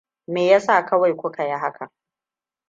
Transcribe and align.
Me 0.27 0.45
yasa 0.49 0.85
kawai 0.85 1.15
kuka 1.15 1.43
yi 1.47 1.57
hakan? 1.57 1.89